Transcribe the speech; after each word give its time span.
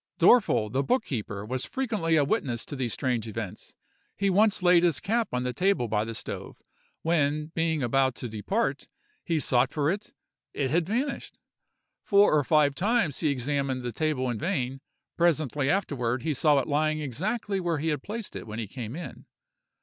"Dorfel, 0.17 0.71
the 0.71 0.81
book 0.81 1.03
keeper, 1.05 1.45
was 1.45 1.63
frequently 1.63 2.15
a 2.15 2.23
witness 2.23 2.65
to 2.65 2.75
these 2.75 2.91
strange 2.91 3.27
events. 3.27 3.75
He 4.17 4.31
once 4.31 4.63
laid 4.63 4.81
his 4.81 4.99
cap 4.99 5.27
on 5.31 5.43
the 5.43 5.53
table 5.53 5.87
by 5.87 6.05
the 6.05 6.15
stove; 6.15 6.59
when, 7.03 7.51
being 7.53 7.83
about 7.83 8.15
to 8.15 8.27
depart, 8.27 8.87
he 9.23 9.39
sought 9.39 9.71
for 9.71 9.91
it, 9.91 10.11
it 10.55 10.71
had 10.71 10.87
vanished. 10.87 11.37
Four 12.03 12.33
or 12.33 12.43
five 12.43 12.73
times 12.73 13.19
he 13.19 13.27
examined 13.29 13.83
the 13.83 13.91
table 13.93 14.27
in 14.27 14.39
vain; 14.39 14.81
presently 15.17 15.69
afterward 15.69 16.23
he 16.23 16.33
saw 16.33 16.57
it 16.57 16.67
lying 16.67 16.99
exactly 16.99 17.59
where 17.59 17.77
he 17.77 17.89
had 17.89 18.01
placed 18.01 18.35
it 18.35 18.47
when 18.47 18.57
he 18.57 18.65
came 18.67 18.95
in. 18.95 19.27